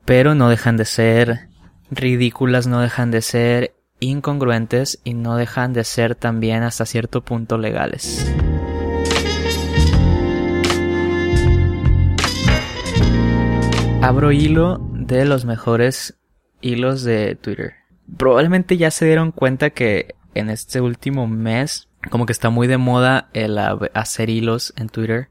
pero 0.05 0.35
no 0.35 0.49
dejan 0.49 0.77
de 0.77 0.85
ser 0.85 1.49
ridículas, 1.91 2.67
no 2.67 2.81
dejan 2.81 3.11
de 3.11 3.21
ser 3.21 3.75
incongruentes 3.99 4.99
y 5.03 5.13
no 5.13 5.35
dejan 5.35 5.73
de 5.73 5.83
ser 5.83 6.15
también 6.15 6.63
hasta 6.63 6.85
cierto 6.85 7.21
punto 7.21 7.57
legales. 7.57 8.25
Abro 14.01 14.31
hilo 14.31 14.79
de 14.93 15.25
los 15.25 15.45
mejores 15.45 16.17
hilos 16.61 17.03
de 17.03 17.35
Twitter. 17.35 17.73
Probablemente 18.17 18.77
ya 18.77 18.91
se 18.91 19.05
dieron 19.05 19.31
cuenta 19.31 19.69
que 19.69 20.15
en 20.33 20.49
este 20.49 20.81
último 20.81 21.27
mes 21.27 21.89
como 22.09 22.25
que 22.25 22.31
está 22.31 22.49
muy 22.49 22.67
de 22.67 22.77
moda 22.77 23.29
el 23.33 23.57
hacer 23.93 24.29
hilos 24.29 24.73
en 24.77 24.89
Twitter. 24.89 25.29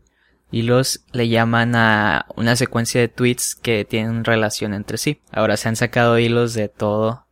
Hilos 0.50 1.04
le 1.12 1.28
llaman 1.28 1.74
a 1.76 2.26
una 2.36 2.56
secuencia 2.56 3.00
de 3.00 3.08
tweets 3.08 3.54
que 3.54 3.84
tienen 3.84 4.24
relación 4.24 4.74
entre 4.74 4.98
sí. 4.98 5.20
Ahora 5.32 5.56
se 5.56 5.68
han 5.68 5.76
sacado 5.76 6.18
hilos 6.18 6.54
de 6.54 6.68
todo, 6.68 7.26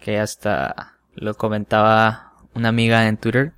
que 0.00 0.18
hasta 0.18 0.98
lo 1.14 1.34
comentaba 1.34 2.32
una 2.54 2.68
amiga 2.68 3.06
en 3.08 3.16
Twitter, 3.16 3.52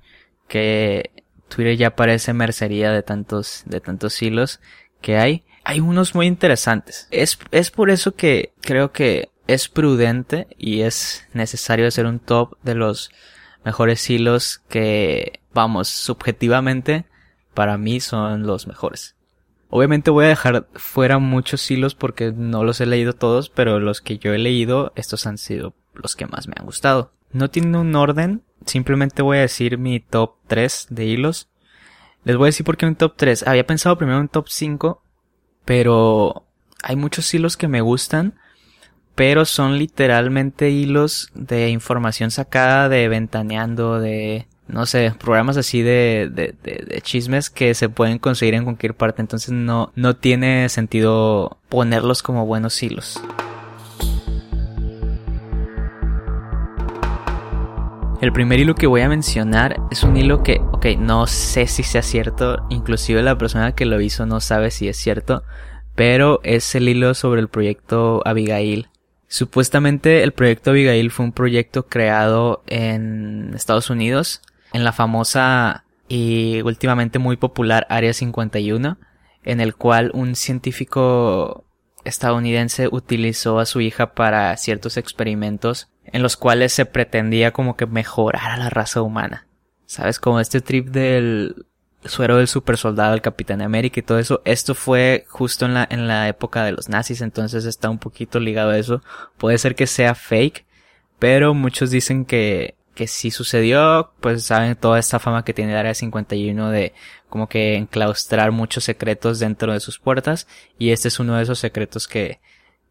que 0.47 1.11
Twitter 1.49 1.77
ya 1.77 1.95
parece 1.95 2.33
mercería 2.33 2.91
de 2.91 3.03
tantos, 3.03 3.63
de 3.65 3.81
tantos 3.81 4.21
hilos 4.21 4.59
que 5.01 5.17
hay 5.17 5.45
hay 5.63 5.79
unos 5.79 6.15
muy 6.15 6.27
interesantes. 6.27 7.07
Es, 7.11 7.39
es 7.51 7.71
por 7.71 7.89
eso 7.89 8.15
que 8.15 8.53
creo 8.61 8.91
que 8.91 9.29
es 9.47 9.69
prudente 9.69 10.47
y 10.57 10.81
es 10.81 11.27
necesario 11.33 11.87
hacer 11.87 12.05
un 12.05 12.19
top 12.19 12.57
de 12.63 12.75
los 12.75 13.11
mejores 13.63 14.09
hilos 14.09 14.61
que, 14.69 15.41
vamos, 15.53 15.87
subjetivamente, 15.87 17.05
para 17.53 17.77
mí 17.77 17.99
son 17.99 18.43
los 18.45 18.67
mejores. 18.67 19.15
Obviamente 19.69 20.11
voy 20.11 20.25
a 20.25 20.29
dejar 20.29 20.67
fuera 20.75 21.17
muchos 21.17 21.69
hilos 21.71 21.95
porque 21.95 22.31
no 22.31 22.63
los 22.63 22.79
he 22.79 22.85
leído 22.85 23.13
todos, 23.13 23.49
pero 23.49 23.79
los 23.79 24.01
que 24.01 24.17
yo 24.19 24.33
he 24.33 24.37
leído, 24.37 24.91
estos 24.95 25.25
han 25.25 25.37
sido 25.37 25.73
los 25.93 26.15
que 26.15 26.27
más 26.27 26.47
me 26.47 26.53
han 26.57 26.65
gustado. 26.65 27.11
No 27.31 27.49
tienen 27.49 27.75
un 27.75 27.95
orden, 27.95 28.43
simplemente 28.65 29.23
voy 29.23 29.37
a 29.37 29.41
decir 29.41 29.77
mi 29.77 29.99
top 29.99 30.35
3 30.47 30.87
de 30.91 31.05
hilos. 31.05 31.49
Les 32.23 32.37
voy 32.37 32.45
a 32.45 32.49
decir 32.49 32.65
por 32.65 32.77
qué 32.77 32.85
un 32.85 32.95
top 32.95 33.15
3. 33.17 33.47
Había 33.47 33.65
pensado 33.65 33.97
primero 33.97 34.19
un 34.19 34.29
top 34.29 34.47
5, 34.47 35.02
pero 35.65 36.43
hay 36.81 36.95
muchos 36.95 37.33
hilos 37.33 37.57
que 37.57 37.67
me 37.67 37.81
gustan, 37.81 38.33
pero 39.15 39.45
son 39.45 39.77
literalmente 39.77 40.69
hilos 40.69 41.29
de 41.33 41.69
información 41.69 42.31
sacada 42.31 42.89
de 42.89 43.07
ventaneando, 43.07 43.99
de, 43.99 44.47
no 44.67 44.85
sé, 44.85 45.13
programas 45.19 45.57
así 45.57 45.81
de, 45.81 46.29
de, 46.31 46.55
de, 46.63 47.01
chismes 47.01 47.49
que 47.49 47.73
se 47.75 47.89
pueden 47.89 48.17
conseguir 48.17 48.55
en 48.55 48.63
cualquier 48.63 48.95
parte, 48.95 49.21
entonces 49.21 49.51
no, 49.51 49.91
no 49.95 50.15
tiene 50.15 50.67
sentido 50.69 51.57
ponerlos 51.69 52.23
como 52.23 52.45
buenos 52.45 52.81
hilos. 52.81 53.21
El 58.23 58.31
primer 58.31 58.57
hilo 58.61 58.73
que 58.73 58.87
voy 58.87 59.01
a 59.01 59.09
mencionar 59.09 59.81
es 59.91 60.01
un 60.03 60.15
hilo 60.15 60.43
que, 60.43 60.61
ok, 60.71 60.85
no 60.97 61.27
sé 61.27 61.67
si 61.67 61.83
sea 61.83 62.01
cierto, 62.01 62.65
inclusive 62.69 63.21
la 63.21 63.37
persona 63.37 63.75
que 63.75 63.85
lo 63.85 63.99
hizo 63.99 64.25
no 64.25 64.39
sabe 64.39 64.71
si 64.71 64.87
es 64.87 64.95
cierto, 64.95 65.43
pero 65.93 66.39
es 66.43 66.73
el 66.73 66.87
hilo 66.87 67.15
sobre 67.15 67.41
el 67.41 67.49
proyecto 67.49 68.21
Abigail. 68.23 68.87
Supuestamente 69.27 70.23
el 70.23 70.31
proyecto 70.31 70.69
Abigail 70.69 71.11
fue 71.11 71.25
un 71.25 71.33
proyecto 71.33 71.87
creado 71.87 72.63
en 72.67 73.51
Estados 73.55 73.89
Unidos, 73.89 74.41
en 74.71 74.85
la 74.85 74.93
famosa 74.93 75.83
y 76.07 76.61
últimamente 76.61 77.19
muy 77.19 77.35
popular 77.35 77.85
Área 77.89 78.13
51, 78.13 78.99
en 79.43 79.59
el 79.59 79.75
cual 79.75 80.11
un 80.13 80.35
científico 80.35 81.65
estadounidense 82.05 82.87
utilizó 82.89 83.59
a 83.59 83.65
su 83.65 83.81
hija 83.81 84.13
para 84.13 84.55
ciertos 84.55 84.95
experimentos 84.95 85.89
en 86.13 86.21
los 86.21 86.37
cuales 86.37 86.71
se 86.71 86.85
pretendía 86.85 87.51
como 87.51 87.75
que 87.75 87.85
mejorar 87.85 88.51
a 88.51 88.57
la 88.57 88.69
raza 88.69 89.01
humana. 89.01 89.47
¿Sabes? 89.85 90.19
Como 90.19 90.39
este 90.39 90.61
trip 90.61 90.87
del 90.87 91.65
suero 92.05 92.37
del 92.37 92.47
super 92.47 92.77
soldado, 92.77 93.13
el 93.13 93.21
Capitán 93.21 93.61
América 93.61 93.99
y 93.99 94.03
todo 94.03 94.19
eso. 94.19 94.41
Esto 94.45 94.75
fue 94.75 95.25
justo 95.27 95.65
en 95.65 95.73
la, 95.73 95.87
en 95.89 96.07
la 96.07 96.27
época 96.29 96.63
de 96.63 96.71
los 96.71 96.87
nazis, 96.87 97.21
entonces 97.21 97.65
está 97.65 97.89
un 97.89 97.97
poquito 97.97 98.39
ligado 98.39 98.71
a 98.71 98.77
eso. 98.77 99.01
Puede 99.37 99.57
ser 99.57 99.75
que 99.75 99.87
sea 99.87 100.15
fake, 100.15 100.65
pero 101.19 101.53
muchos 101.53 101.89
dicen 101.89 102.25
que, 102.25 102.75
que 102.93 103.07
sí 103.07 103.31
sucedió, 103.31 104.11
pues 104.19 104.43
saben 104.43 104.75
toda 104.75 104.99
esta 104.99 105.19
fama 105.19 105.43
que 105.43 105.53
tiene 105.53 105.71
el 105.71 105.77
Área 105.77 105.95
51 105.95 106.69
de 106.69 106.93
como 107.29 107.49
que 107.49 107.75
enclaustrar 107.75 108.51
muchos 108.51 108.83
secretos 108.83 109.39
dentro 109.39 109.73
de 109.73 109.79
sus 109.79 109.97
puertas, 109.97 110.47
y 110.77 110.91
este 110.91 111.07
es 111.07 111.19
uno 111.19 111.35
de 111.35 111.43
esos 111.43 111.57
secretos 111.57 112.07
que, 112.07 112.39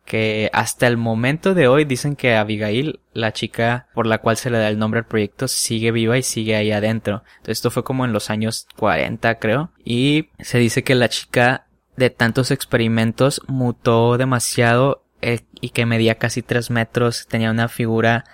que 0.05 0.51
hasta 0.53 0.87
el 0.87 0.97
momento 0.97 1.55
de 1.55 1.69
hoy 1.69 1.85
dicen 1.85 2.17
que 2.17 2.35
Abigail, 2.35 3.01
la 3.13 3.33
chica 3.33 3.89
por 3.95 4.07
la 4.07 4.19
cual 4.19 4.37
se 4.37 4.51
le 4.51 4.59
da 4.59 4.69
el 4.69 4.79
nombre 4.79 5.01
al 5.01 5.07
proyecto, 5.07 5.49
sigue 5.49 5.91
viva 5.93 6.19
y 6.19 6.23
sigue 6.23 6.57
ahí 6.57 6.73
adentro. 6.73 7.23
Entonces 7.37 7.59
esto 7.59 7.71
fue 7.71 7.85
como 7.85 8.05
en 8.05 8.13
los 8.13 8.31
años 8.31 8.67
40 8.77 9.39
creo. 9.39 9.71
Y 9.85 10.29
se 10.41 10.59
dice 10.59 10.83
que 10.83 10.95
la 10.95 11.09
chica 11.09 11.67
de 11.97 12.11
tantos 12.11 12.51
experimentos 12.51 13.41
mutó 13.47 14.19
demasiado 14.19 15.05
eh, 15.21 15.41
y 15.61 15.71
que 15.71 15.87
medía 15.87 16.17
casi 16.17 16.43
3 16.43 16.71
metros, 16.71 17.27
tenía 17.29 17.51
una 17.51 17.69
figura 17.69 18.25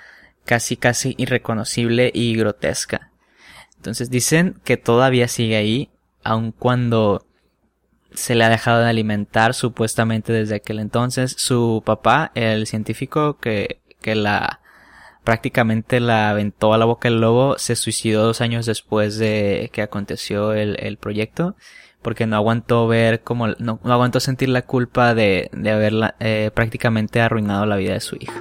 casi 0.45 0.79
casi 0.79 1.15
irreconocible 1.19 2.11
y 2.15 2.35
grotesca. 2.35 3.11
Entonces 3.77 4.11
dicen 4.11 4.61
que 4.65 4.79
todavía 4.79 5.29
sigue 5.29 5.57
ahí, 5.57 5.91
aun 6.25 6.53
cuando 6.53 7.28
se 8.19 8.35
le 8.35 8.45
ha 8.45 8.49
dejado 8.49 8.81
de 8.81 8.89
alimentar 8.89 9.55
supuestamente 9.55 10.33
desde 10.33 10.57
aquel 10.57 10.81
entonces. 10.81 11.35
Su 11.39 11.83
papá, 11.87 12.33
el 12.35 12.67
científico 12.67 13.39
que, 13.39 13.81
que 14.01 14.15
la 14.15 14.61
prácticamente 15.25 16.01
la 16.01 16.31
aventó 16.31 16.73
a 16.73 16.79
la 16.79 16.85
boca 16.85 17.09
del 17.09 17.21
lobo, 17.21 17.59
se 17.59 17.77
suicidó 17.77 18.25
dos 18.25 18.41
años 18.41 18.67
después 18.67 19.19
de 19.19 19.71
que 19.73 19.83
aconteció 19.83 20.53
el, 20.53 20.77
el 20.81 20.97
proyecto, 20.97 21.55
porque 22.03 22.27
no 22.27 22.37
aguantó 22.37 22.89
ver 22.89 23.21
como, 23.21 23.49
no, 23.49 23.79
aguantó 23.85 24.21
sentir 24.21 24.49
la 24.49 24.63
culpa 24.63 25.15
de, 25.15 25.51
de 25.53 25.71
haberla 25.71 26.17
eh, 26.19 26.51
prácticamente 26.55 27.21
arruinado 27.21 27.67
la 27.67 27.77
vida 27.77 27.93
de 27.93 28.01
su 28.01 28.17
hija. 28.17 28.41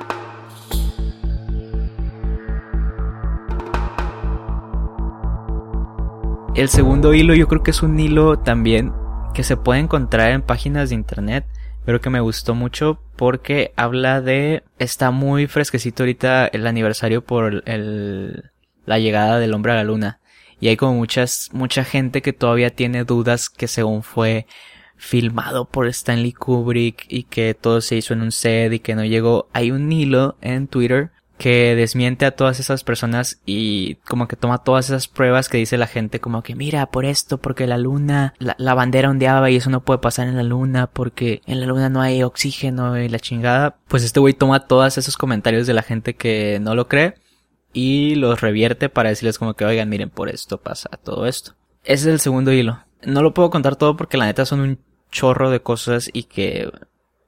El 6.55 6.69
segundo 6.69 7.13
hilo 7.13 7.36
yo 7.36 7.48
creo 7.48 7.62
que 7.62 7.72
es 7.72 7.84
un 7.84 8.00
hilo 8.00 8.39
también 8.39 8.91
que 9.38 9.44
se 9.44 9.56
puede 9.56 9.82
encontrar 9.82 10.32
en 10.32 10.41
páginas 10.41 10.89
de 10.89 10.96
internet, 10.96 11.46
pero 11.86 12.01
que 12.01 12.10
me 12.10 12.22
gustó 12.22 12.56
mucho 12.56 13.00
porque 13.15 13.72
habla 13.75 14.20
de, 14.20 14.63
está 14.79 15.12
muy 15.12 15.46
fresquecito 15.46 16.01
ahorita 16.01 16.48
el 16.48 16.65
aniversario 16.65 17.24
por 17.24 17.62
el, 17.67 18.50
la 18.88 18.98
llegada 18.98 19.38
del 19.38 19.53
hombre 19.53 19.74
a 19.74 19.75
la 19.75 19.84
luna. 19.84 20.20
y 20.60 20.70
hay 20.70 20.75
como 20.75 20.96
muchas, 20.96 21.51
mucha 21.53 21.84
gente 21.84 22.24
que 22.24 22.34
todavía 22.34 22.72
tiene 22.72 23.03
dudas 23.03 23.51
que 23.51 23.67
según 23.67 24.01
fue 24.01 24.48
filmado 24.96 25.65
por 25.65 25.86
Stanley 25.86 26.34
Kubrick 26.34 27.06
y 27.08 27.22
que 27.25 27.53
todo 27.53 27.82
se 27.82 27.96
hizo 27.96 28.15
en 28.15 28.24
un 28.24 28.32
set 28.32 28.74
y 28.74 28.79
que 28.79 28.96
no 28.96 29.06
llegó. 29.06 29.50
Hay 29.53 29.70
un 29.70 29.91
hilo 29.91 30.36
en 30.41 30.67
Twitter 30.67 31.12
que 31.38 31.75
desmiente 31.75 32.25
a 32.25 32.32
todas 32.32 32.60
esas 32.60 32.84
personas 32.84 33.39
y 33.46 33.96
como 34.08 34.27
que 34.27 34.36
toma 34.36 34.60
todas 34.60 34.89
esas 34.89 35.08
pruebas 35.08 35.50
que 35.50 35.58
dice 35.58 35.77
la 35.77 35.88
gente 35.88 36.20
como 36.20 36.41
que 36.41 36.56
mira 36.56 36.88
por 36.88 37.06
esto 37.06 37.38
porque 37.38 37.67
la 37.67 37.77
luna 37.77 38.34
la, 38.39 38.74
bandera 38.74 39.10
ondeaba 39.10 39.50
y 39.50 39.58
eso 39.58 39.70
no 39.70 39.82
puede 39.82 40.00
pasar 40.00 40.27
en 40.27 40.36
la 40.36 40.44
luna 40.44 40.88
porque 40.88 41.41
en 41.46 41.60
la 41.60 41.67
luna 41.67 41.89
no 41.89 42.01
hay 42.01 42.24
oxígeno 42.24 43.00
y 43.00 43.10
la 43.10 43.20
chingada 43.20 43.77
pues 43.88 44.03
este 44.03 44.20
güey 44.20 44.34
toma 44.34 44.67
todos 44.67 44.98
esos 44.98 45.17
comentarios 45.17 45.67
de 45.67 45.74
la 45.74 45.84
gente 45.84 46.15
que 46.15 46.60
no 46.60 46.75
lo 46.75 46.88
cree 46.88 47.15
y 47.74 48.15
los 48.15 48.41
revierte 48.41 48.89
para 48.89 49.10
decirles 49.10 49.38
como 49.38 49.53
que 49.53 49.65
oigan 49.65 49.89
miren 49.89 50.10
por 50.10 50.29
esto 50.29 50.58
pasa 50.58 50.89
todo 51.03 51.27
esto 51.27 51.53
ese 51.88 52.10
es 52.10 52.13
el 52.13 52.20
segundo 52.20 52.51
hilo. 52.51 52.79
No 53.06 53.22
lo 53.22 53.34
puedo 53.34 53.50
contar 53.50 53.77
todo 53.77 53.96
porque 53.96 54.17
la 54.17 54.25
neta 54.25 54.46
son 54.46 54.60
un 54.60 54.79
chorro 55.10 55.50
de 55.50 55.62
cosas 55.62 56.10
y 56.12 56.24
que 56.24 56.70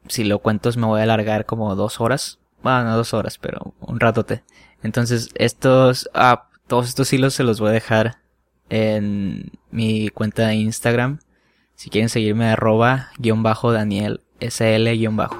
si 0.10 0.26
lo 0.26 0.40
cuento 0.40 0.70
me 0.76 0.86
voy 0.86 1.00
a 1.00 1.04
alargar 1.04 1.46
como 1.46 1.74
dos 1.76 2.02
horas 2.02 2.40
bueno, 2.64 2.84
no 2.84 2.98
dos 2.98 3.14
horas, 3.14 3.38
pero 3.38 3.74
un 3.80 4.00
ratote. 4.00 4.44
Entonces, 4.84 5.30
estos, 5.36 6.10
ah, 6.14 6.50
todos 6.68 6.88
estos 6.88 7.12
hilos 7.14 7.34
se 7.34 7.44
los 7.44 7.60
voy 7.60 7.70
a 7.70 7.74
dejar 7.74 8.20
en 8.70 9.52
mi 9.72 10.10
cuenta 10.10 10.48
de 10.48 10.56
Instagram. 10.56 11.20
Si 11.76 11.90
quieren 11.90 12.10
seguirme, 12.10 12.50
arroba 12.50 13.10
guion 13.18 13.44
bajo 13.44 13.72
Daniel 13.72 14.22
SL 14.40 14.90
guion 14.96 15.16
bajo. 15.16 15.38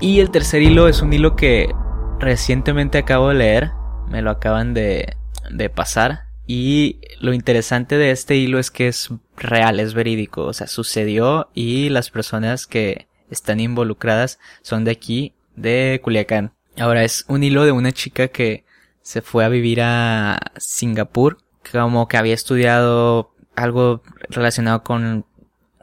Y 0.00 0.20
el 0.20 0.30
tercer 0.30 0.62
hilo 0.62 0.88
es 0.88 1.00
un 1.00 1.12
hilo 1.12 1.36
que 1.36 1.74
recientemente 2.18 2.98
acabo 2.98 3.28
de 3.28 3.34
leer. 3.34 3.70
Me 4.08 4.22
lo 4.22 4.30
acaban 4.30 4.74
de, 4.74 5.16
de 5.50 5.70
pasar. 5.70 6.25
Y 6.46 7.00
lo 7.20 7.32
interesante 7.32 7.98
de 7.98 8.12
este 8.12 8.36
hilo 8.36 8.58
es 8.58 8.70
que 8.70 8.88
es 8.88 9.10
real, 9.36 9.80
es 9.80 9.94
verídico, 9.94 10.44
o 10.44 10.52
sea, 10.52 10.68
sucedió 10.68 11.48
y 11.54 11.88
las 11.88 12.10
personas 12.10 12.66
que 12.66 13.08
están 13.30 13.58
involucradas 13.58 14.38
son 14.62 14.84
de 14.84 14.92
aquí, 14.92 15.34
de 15.56 16.00
Culiacán. 16.02 16.52
Ahora 16.78 17.02
es 17.02 17.24
un 17.28 17.42
hilo 17.42 17.64
de 17.64 17.72
una 17.72 17.90
chica 17.90 18.28
que 18.28 18.64
se 19.02 19.22
fue 19.22 19.44
a 19.44 19.48
vivir 19.48 19.80
a 19.82 20.38
Singapur, 20.56 21.38
como 21.72 22.06
que 22.06 22.16
había 22.16 22.34
estudiado 22.34 23.32
algo 23.56 24.02
relacionado 24.28 24.84
con 24.84 25.24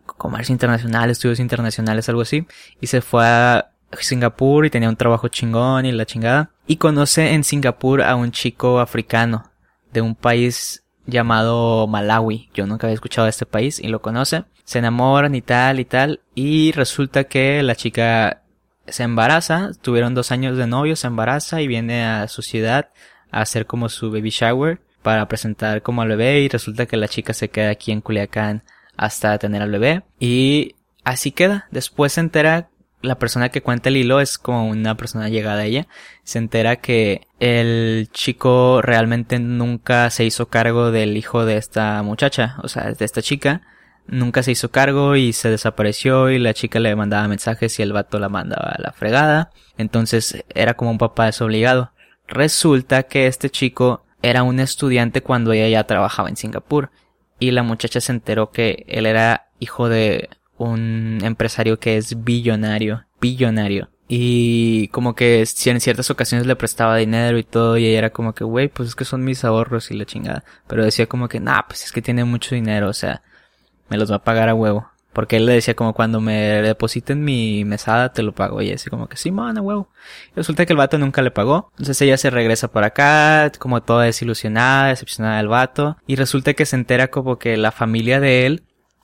comercio 0.06 0.54
internacional, 0.54 1.10
estudios 1.10 1.40
internacionales, 1.40 2.08
algo 2.08 2.22
así, 2.22 2.46
y 2.80 2.88
se 2.88 3.02
fue 3.02 3.26
a 3.26 3.72
Singapur 4.00 4.66
y 4.66 4.70
tenía 4.70 4.90
un 4.90 4.96
trabajo 4.96 5.28
chingón 5.28 5.86
y 5.86 5.92
la 5.92 6.06
chingada, 6.06 6.52
y 6.68 6.78
conoce 6.78 7.34
en 7.34 7.44
Singapur 7.44 8.02
a 8.02 8.16
un 8.16 8.32
chico 8.32 8.80
africano 8.80 9.53
de 9.94 10.02
un 10.02 10.16
país 10.16 10.84
llamado 11.06 11.88
Malawi. 11.88 12.50
Yo 12.54 12.66
nunca 12.66 12.88
había 12.88 12.96
escuchado 12.96 13.26
de 13.26 13.32
este 13.32 13.46
país 13.46 13.80
y 13.80 13.88
lo 13.88 14.02
conoce. 14.02 14.46
Se 14.64 14.80
enamoran 14.80 15.36
y 15.36 15.42
tal 15.42 15.80
y 15.80 15.86
tal. 15.86 16.22
Y 16.36 16.72
resulta 16.72 17.26
que 17.26 17.62
la 17.64 17.76
chica 17.76 18.44
se 18.88 19.04
embaraza. 19.04 19.72
Tuvieron 19.82 20.16
dos 20.16 20.32
años 20.32 20.58
de 20.58 20.68
novio, 20.68 20.96
se 20.96 21.08
embaraza 21.08 21.62
y 21.62 21.68
viene 21.68 22.04
a 22.04 22.28
su 22.28 22.42
ciudad 22.42 22.90
a 23.32 23.42
hacer 23.42 23.66
como 23.66 23.90
su 23.90 24.12
baby 24.12 24.30
shower 24.30 24.80
para 25.02 25.28
presentar 25.28 25.82
como 25.82 26.02
al 26.02 26.10
bebé. 26.10 26.42
Y 26.42 26.50
resulta 26.50 26.86
que 26.86 26.98
la 26.98 27.08
chica 27.08 27.34
se 27.34 27.50
queda 27.50 27.70
aquí 27.70 27.92
en 27.92 28.02
Culiacán 28.02 28.64
hasta 28.96 29.38
tener 29.38 29.62
al 29.62 29.72
bebé. 29.72 30.04
Y 30.20 30.76
así 31.04 31.32
queda. 31.32 31.68
Después 31.72 32.14
se 32.14 32.22
entera 32.22 32.70
la 33.04 33.20
persona 33.20 33.50
que 33.50 33.62
cuenta 33.62 33.90
el 33.90 33.98
hilo 33.98 34.22
es 34.22 34.38
como 34.38 34.70
una 34.70 34.96
persona 34.96 35.28
llegada 35.28 35.62
a 35.62 35.66
ella, 35.66 35.88
se 36.24 36.40
entera 36.40 36.78
que 36.78 37.28
el 37.40 38.10
chico 38.14 38.82
realmente 38.82 39.40
nunca 39.40 40.10
se 40.10 40.24
hizo 40.24 40.48
cargo 40.48 40.90
del 40.90 41.18
hijo 41.18 41.46
de 41.46 41.58
esta 41.58 42.02
muchacha, 42.02 42.56
o 42.64 42.70
sea, 42.70 42.94
de 42.94 43.06
esta 43.06 43.22
chica, 43.22 43.62
nunca 44.08 44.42
se 44.42 44.52
hizo 44.52 44.72
cargo 44.72 45.18
y 45.18 45.34
se 45.34 45.50
desapareció 45.50 46.30
y 46.30 46.40
la 46.40 46.54
chica 46.54 46.80
le 46.80 46.96
mandaba 46.96 47.28
mensajes 47.28 47.78
y 47.78 47.82
el 47.82 47.92
vato 47.92 48.20
la 48.20 48.30
mandaba 48.30 48.72
a 48.72 48.82
la 48.82 48.94
fregada, 48.94 49.52
entonces 49.78 50.44
era 50.56 50.76
como 50.76 50.92
un 50.92 50.98
papá 50.98 51.26
desobligado. 51.26 51.92
Resulta 52.30 53.04
que 53.04 53.28
este 53.28 53.50
chico 53.50 54.06
era 54.22 54.44
un 54.44 54.62
estudiante 54.62 55.22
cuando 55.22 55.52
ella 55.52 55.68
ya 55.68 55.84
trabajaba 55.84 56.30
en 56.30 56.38
Singapur 56.38 56.90
y 57.38 57.52
la 57.52 57.64
muchacha 57.64 58.00
se 58.00 58.14
enteró 58.14 58.52
que 58.52 58.86
él 58.88 59.06
era 59.06 59.50
hijo 59.60 59.90
de 59.90 60.30
un 60.64 61.20
empresario 61.24 61.80
que 61.80 61.98
es 61.98 62.24
billonario, 62.24 63.06
billonario. 63.20 63.90
Y 64.08 64.90
como 64.90 65.16
que 65.16 65.46
si 65.46 65.70
en 65.70 65.80
ciertas 65.80 66.12
ocasiones 66.12 66.46
le 66.46 66.56
prestaba 66.56 66.98
dinero 66.98 67.38
y 67.38 67.44
todo, 67.44 67.78
y 67.78 67.86
ella 67.88 67.98
era 67.98 68.10
como 68.12 68.34
que, 68.34 68.44
güey, 68.44 68.68
pues 68.68 68.90
es 68.90 68.96
que 68.96 69.06
son 69.06 69.24
mis 69.24 69.44
ahorros 69.44 69.92
y 69.92 69.96
la 69.96 70.06
chingada. 70.06 70.44
Pero 70.68 70.84
decía 70.84 71.08
como 71.08 71.28
que, 71.30 71.40
nah, 71.40 71.62
pues 71.68 71.84
es 71.86 71.92
que 71.92 72.02
tiene 72.02 72.24
mucho 72.26 72.54
dinero, 72.54 72.90
o 72.90 72.94
sea, 72.94 73.24
me 73.90 73.98
los 73.98 74.12
va 74.12 74.18
a 74.18 74.24
pagar 74.24 74.50
a 74.50 74.56
huevo. 74.56 74.90
Porque 75.14 75.38
él 75.38 75.46
le 75.46 75.54
decía 75.54 75.76
como 75.76 75.94
cuando 75.94 76.20
me 76.22 76.62
depositen 76.64 77.24
mi 77.24 77.64
mesada 77.66 78.14
te 78.14 78.24
lo 78.24 78.34
pago. 78.34 78.62
Y 78.62 78.72
así 78.72 78.90
como 78.90 79.08
que 79.08 79.16
sí, 79.16 79.32
man, 79.32 79.60
huevo. 79.60 79.90
Y 80.32 80.36
resulta 80.36 80.66
que 80.66 80.74
el 80.74 80.78
vato 80.78 80.98
nunca 80.98 81.22
le 81.22 81.30
pagó. 81.30 81.70
Entonces 81.74 82.02
ella 82.02 82.18
se 82.18 82.32
regresa 82.32 82.70
por 82.70 82.84
acá, 82.84 83.52
como 83.60 83.84
toda 83.84 84.06
desilusionada, 84.06 84.88
decepcionada 84.88 85.38
del 85.38 85.48
vato. 85.48 85.98
Y 86.08 86.16
resulta 86.16 86.56
que 86.56 86.66
se 86.66 86.76
entera 86.76 87.10
como 87.10 87.38
que 87.38 87.58
la 87.58 87.72
familia 87.72 88.20
de 88.20 88.48
él 88.48 88.64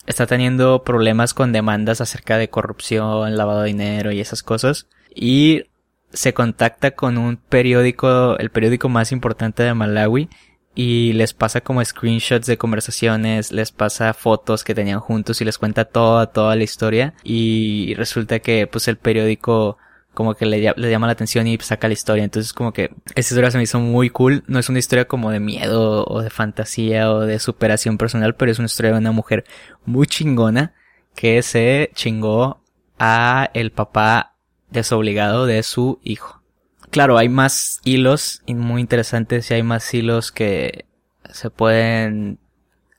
está 0.10 0.26
teniendo 0.26 0.84
problemas 0.84 1.36
con 1.36 1.54
demandas 1.54 2.02
acerca 2.02 2.38
de 2.38 2.50
corrupción, 2.50 3.38
lavado 3.38 3.62
de 3.62 3.68
dinero 3.68 4.12
y 4.12 4.20
esas 4.20 4.42
cosas. 4.42 4.88
Y 5.14 5.66
se 6.12 6.34
contacta 6.34 6.92
con 6.92 7.20
un 7.20 7.38
periódico, 7.38 8.36
el 8.40 8.50
periódico 8.50 8.90
más 8.90 9.12
importante 9.12 9.62
de 9.62 9.74
Malawi, 9.76 10.28
y 10.74 11.14
les 11.14 11.34
pasa 11.34 11.62
como 11.62 11.86
screenshots 11.86 12.48
de 12.48 12.58
conversaciones, 12.58 13.52
les 13.52 13.72
pasa 13.72 14.14
fotos 14.16 14.64
que 14.64 14.74
tenían 14.74 15.00
juntos 15.00 15.42
y 15.42 15.46
les 15.46 15.60
cuenta 15.60 15.86
toda, 15.86 16.28
toda 16.28 16.56
la 16.56 16.64
historia. 16.64 17.14
Y 17.24 17.94
resulta 17.94 18.40
que 18.40 18.66
pues 18.66 18.88
el 18.88 18.98
periódico 18.98 19.78
como 20.20 20.36
que 20.36 20.46
le, 20.46 20.60
llama 20.62 21.08
la 21.08 21.14
atención 21.14 21.48
y 21.48 21.58
saca 21.60 21.88
la 21.88 21.94
historia. 21.94 22.26
Entonces 22.26 22.52
como 22.52 22.74
que 22.74 22.92
esa 23.16 23.34
historia 23.34 23.52
se 23.52 23.58
me 23.58 23.64
hizo 23.64 23.80
muy 23.80 24.10
cool. 24.10 24.44
No 24.48 24.60
es 24.60 24.68
una 24.68 24.80
historia 24.80 25.06
como 25.06 25.32
de 25.32 25.40
miedo 25.40 26.04
o 26.06 26.22
de 26.22 26.30
fantasía 26.30 27.10
o 27.10 27.22
de 27.22 27.40
superación 27.40 27.98
personal, 27.98 28.36
pero 28.36 28.52
es 28.52 28.60
una 28.60 28.66
historia 28.66 28.92
de 28.92 28.98
una 28.98 29.14
mujer 29.14 29.46
muy 29.86 30.08
chingona 30.08 30.74
que 31.16 31.42
se 31.42 31.92
chingó 31.96 32.62
a 33.00 33.50
el 33.54 33.72
papá 33.72 34.36
desobligado 34.70 35.46
de 35.46 35.64
su 35.64 36.02
hijo. 36.04 36.44
Claro, 36.90 37.18
hay 37.18 37.30
más 37.30 37.80
hilos 37.86 38.42
muy 38.46 38.82
interesantes 38.82 39.50
y 39.50 39.54
hay 39.54 39.64
más 39.64 39.94
hilos 39.94 40.34
que 40.34 40.84
se 41.32 41.50
pueden 41.50 42.40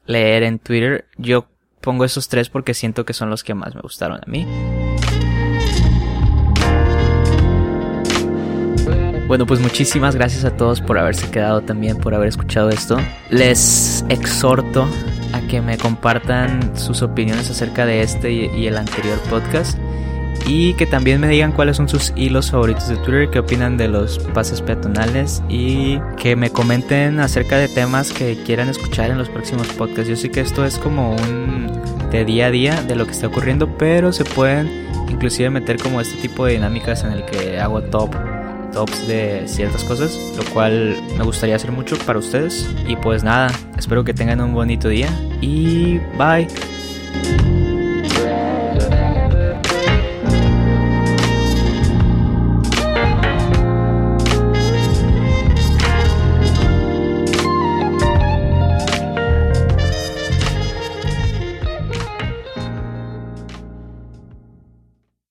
leer 0.07 0.43
en 0.43 0.59
Twitter. 0.59 1.07
Yo 1.19 1.51
pongo 1.83 2.07
esos 2.07 2.31
tres 2.31 2.49
porque 2.49 2.73
siento 2.73 3.05
que 3.05 3.13
son 3.13 3.29
los 3.29 3.45
que 3.45 3.53
más 3.53 3.75
me 3.75 3.83
gustaron 3.83 4.21
a 4.27 4.27
mí. 4.27 4.47
Bueno, 9.31 9.47
pues 9.47 9.61
muchísimas 9.61 10.17
gracias 10.17 10.45
a 10.45 10.57
todos 10.57 10.81
por 10.81 10.99
haberse 10.99 11.31
quedado 11.31 11.61
también, 11.61 11.97
por 11.97 12.17
haber 12.17 12.27
escuchado 12.27 12.69
esto. 12.69 12.97
Les 13.31 14.05
exhorto 14.09 14.89
a 15.33 15.41
que 15.43 15.61
me 15.61 15.79
compartan 15.79 16.77
sus 16.77 17.01
opiniones 17.01 17.49
acerca 17.49 17.87
de 17.87 18.03
este 18.03 18.33
y 18.33 18.67
el 18.67 18.77
anterior 18.77 19.21
podcast. 19.31 19.79
Y 20.49 20.75
que 20.75 20.85
también 20.85 21.21
me 21.21 21.29
digan 21.29 21.53
cuáles 21.53 21.77
son 21.77 21.89
sus 21.89 22.13
hilos 22.17 22.51
favoritos 22.51 22.89
de 22.89 22.97
Twitter, 22.97 23.31
qué 23.31 23.39
opinan 23.39 23.77
de 23.77 23.87
los 23.87 24.19
pases 24.19 24.63
peatonales 24.63 25.45
y 25.49 26.01
que 26.17 26.35
me 26.35 26.51
comenten 26.51 27.21
acerca 27.21 27.57
de 27.57 27.69
temas 27.69 28.11
que 28.11 28.37
quieran 28.45 28.69
escuchar 28.69 29.13
en 29.13 29.19
los 29.19 29.29
próximos 29.29 29.69
podcasts. 29.69 30.09
Yo 30.09 30.17
sé 30.17 30.33
que 30.33 30.41
esto 30.41 30.65
es 30.65 30.77
como 30.77 31.13
un 31.13 31.71
de 32.11 32.25
día 32.25 32.47
a 32.47 32.51
día 32.51 32.83
de 32.83 32.97
lo 32.97 33.07
que 33.07 33.13
está 33.13 33.29
ocurriendo, 33.29 33.69
pero 33.79 34.13
se 34.13 34.25
pueden 34.25 34.89
inclusive 35.09 35.51
meter 35.51 35.77
como 35.81 36.01
este 36.01 36.21
tipo 36.21 36.47
de 36.47 36.55
dinámicas 36.55 37.05
en 37.05 37.13
el 37.13 37.25
que 37.27 37.61
hago 37.61 37.81
top 37.81 38.13
tops 38.71 39.07
de 39.07 39.45
ciertas 39.47 39.85
cosas, 39.85 40.19
lo 40.37 40.45
cual 40.53 40.97
me 41.17 41.25
gustaría 41.25 41.57
hacer 41.57 41.73
mucho 41.73 41.97
para 41.99 42.19
ustedes. 42.19 42.69
Y 42.87 42.97
pues 42.97 43.23
nada, 43.23 43.51
espero 43.77 44.05
que 44.05 44.15
tengan 44.15 44.41
un 44.41 44.55
bonito 44.55 44.89
día 44.89 45.09
y 45.41 45.99
bye. 46.19 46.47